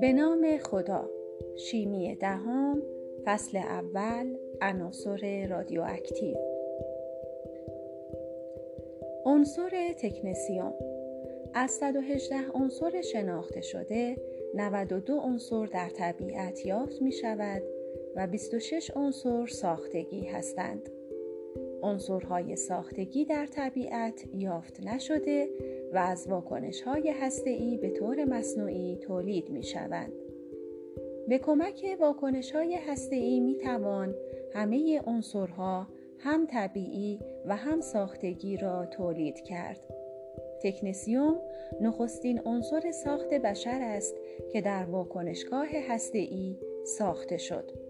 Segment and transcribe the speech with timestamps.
[0.00, 1.10] به نام خدا.
[1.56, 2.82] شیمی دهم
[3.24, 6.36] فصل اول عناصر رادیواکتیو.
[9.24, 10.74] عنصر تکنسیوم
[11.54, 14.16] از 118 عنصر شناخته شده
[14.54, 17.62] 92 عنصر در طبیعت یافت می شود
[18.16, 20.99] و 26 عنصر ساختگی هستند.
[21.82, 25.48] عنصرهای ساختگی در طبیعت یافت نشده
[25.92, 30.12] و از واکنش های هسته‌ای به طور مصنوعی تولید می شوند.
[31.28, 34.14] به کمک واکنش های هسته‌ای می توان
[34.54, 35.86] همه عنصرها
[36.18, 39.80] هم طبیعی و هم ساختگی را تولید کرد.
[40.62, 41.36] تکنسیوم
[41.80, 44.14] نخستین عنصر ساخت بشر است
[44.52, 47.89] که در واکنشگاه هسته‌ای ساخته شد.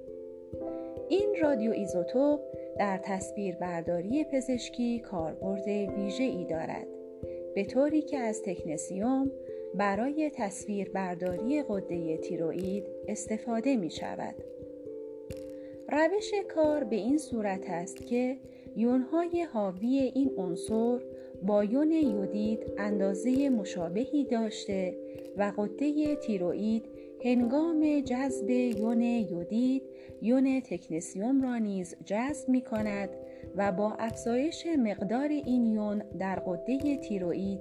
[1.10, 2.41] این رادیو ایزوتوپ
[2.78, 6.86] در تصویر برداری پزشکی کاربرد ویژه ای دارد
[7.55, 9.30] به طوری که از تکنسیوم
[9.74, 14.34] برای تصویر برداری قده تیروئید استفاده می شود.
[15.89, 18.36] روش کار به این صورت است که
[18.77, 21.00] یونهای حاوی این عنصر
[21.42, 24.97] با یون یودید اندازه مشابهی داشته
[25.36, 26.84] و قده تیروئید
[27.25, 29.83] هنگام جذب یون یودید
[30.23, 33.11] یون تکنسیوم را نیز جذب می کند
[33.57, 37.61] و با افزایش مقدار این یون در قده تیروئید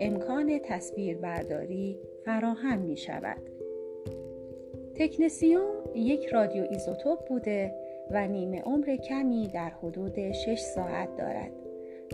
[0.00, 3.50] امکان تصویر برداری فراهم می شود.
[4.94, 7.74] تکنسیوم یک رادیو ایزوتوپ بوده
[8.10, 11.52] و نیمه عمر کمی در حدود 6 ساعت دارد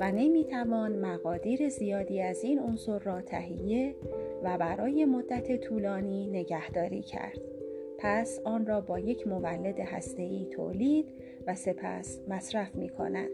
[0.01, 3.95] و نمی‌توان مقادیر زیادی از این عنصر را تهیه
[4.43, 7.41] و برای مدت طولانی نگهداری کرد.
[7.99, 11.07] پس آن را با یک مولد هسته‌ای تولید
[11.47, 13.31] و سپس مصرف می کنند.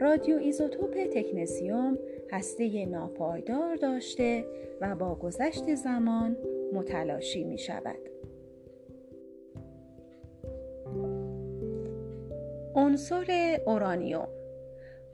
[0.00, 1.98] رادیو ایزوتوپ تکنسیوم
[2.30, 4.44] هسته ناپایدار داشته
[4.80, 6.36] و با گذشت زمان
[6.72, 7.98] متلاشی می شود.
[12.74, 14.28] عنصر اورانیوم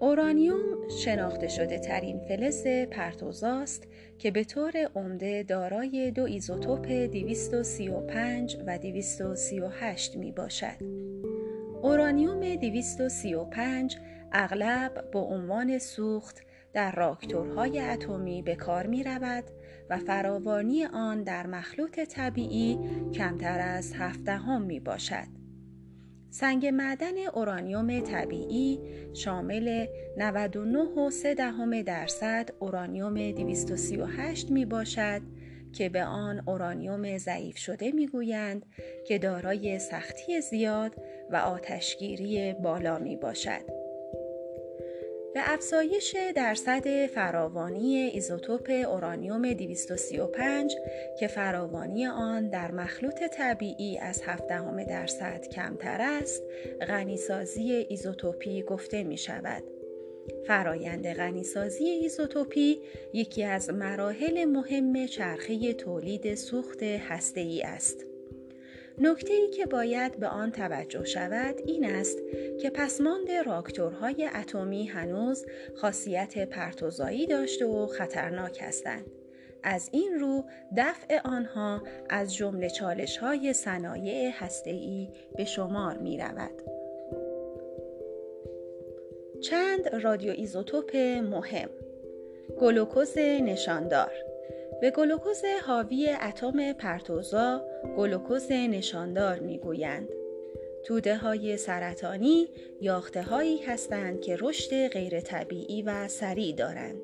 [0.03, 8.79] اورانیوم شناخته شده ترین فلز پرتوزاست که به طور عمده دارای دو ایزوتوپ 235 و
[8.79, 10.77] 238 می باشد.
[11.83, 13.97] اورانیوم 235
[14.33, 16.43] اغلب به عنوان سوخت
[16.73, 19.45] در راکتورهای اتمی به کار می رود
[19.91, 22.79] و فراوانی آن در مخلوط طبیعی
[23.15, 25.42] کمتر از هفدهم می باشد.
[26.33, 28.81] سنگ معدن اورانیوم طبیعی
[29.15, 35.23] شامل 99.3 درصد اورانیوم 238 می باشد
[35.73, 38.67] که به آن اورانیوم ضعیف شده می گویند
[39.07, 40.95] که دارای سختی زیاد
[41.31, 43.82] و آتشگیری بالا می باشد.
[45.35, 50.77] به افزایش درصد فراوانی ایزوتوپ اورانیوم 235
[51.21, 54.49] که فراوانی آن در مخلوط طبیعی از 7
[54.89, 56.43] درصد کمتر است
[56.89, 59.63] غنیسازی ایزوتوپی گفته می شود.
[60.47, 62.81] فرایند غنیسازی ایزوتوپی
[63.13, 68.12] یکی از مراحل مهم چرخه تولید سوخت هسته‌ای است.
[68.99, 72.19] نکته ای که باید به آن توجه شود این است
[72.61, 79.07] که پسماند راکتورهای اتمی هنوز خاصیت پرتوزایی داشته و خطرناک هستند.
[79.63, 80.45] از این رو
[80.77, 86.63] دفع آنها از جمله چالش های صنایع هسته‌ای به شمار می رود.
[89.41, 91.69] چند رادیو ایزوتوپ مهم
[92.61, 94.13] گلوکوز نشاندار
[94.83, 97.65] به گلوکوز حاوی اتم پرتوزا
[97.97, 100.09] گلوکوز نشاندار می‌گویند.
[100.85, 102.49] توده های سرطانی
[102.81, 107.01] یاخته هایی هستند که رشد غیر طبیعی و سریع دارند.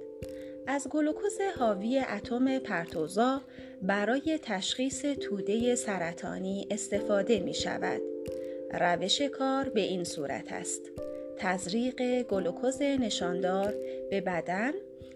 [0.67, 3.41] از گلوکوز حاوی اتم پرتوزا
[3.83, 8.01] برای تشخیص توده سرطانی استفاده می شود.
[8.81, 10.83] روش کار به این صورت است.
[11.37, 13.75] تزریق گلوکوز نشاندار
[14.11, 14.73] به بدن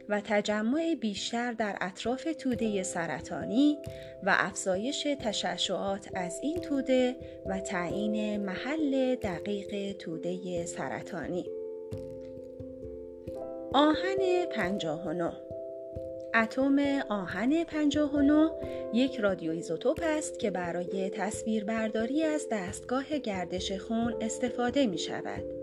[0.09, 3.79] و تجمع بیشتر در اطراف توده سرطانی
[4.23, 7.17] و افزایش تشعشعات از این توده
[7.47, 11.47] و تعیین محل دقیق توده سرطانی
[13.75, 15.33] آهن 59
[16.35, 16.79] اتم
[17.09, 18.51] آهن 59
[18.95, 25.62] یک رادیویزوتوپ است که برای تصویربرداری از دستگاه گردش خون استفاده می شود.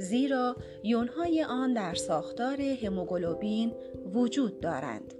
[0.00, 3.72] زیرا یونهای آن در ساختار هموگلوبین
[4.14, 5.14] وجود دارند.